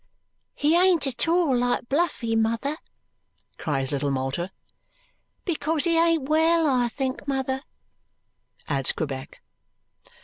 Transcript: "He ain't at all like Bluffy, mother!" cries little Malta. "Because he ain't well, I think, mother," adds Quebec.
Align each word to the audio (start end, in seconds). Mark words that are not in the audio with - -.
"He 0.55 0.75
ain't 0.75 1.05
at 1.05 1.27
all 1.27 1.55
like 1.55 1.87
Bluffy, 1.87 2.35
mother!" 2.35 2.77
cries 3.59 3.91
little 3.91 4.09
Malta. 4.09 4.49
"Because 5.45 5.83
he 5.83 5.95
ain't 5.95 6.27
well, 6.27 6.65
I 6.65 6.87
think, 6.87 7.27
mother," 7.27 7.61
adds 8.67 8.93
Quebec. 8.93 9.43